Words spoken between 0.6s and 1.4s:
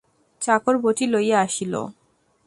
বঁটি লইয়া